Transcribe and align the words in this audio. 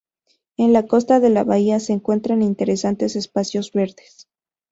En 0.57 0.73
la 0.73 0.87
costa 0.87 1.19
de 1.19 1.29
la 1.29 1.43
bahía 1.43 1.79
se 1.79 1.93
encuentran 1.93 2.41
interesantes 2.41 3.15
espacios 3.15 3.71
verdes. 3.71 4.25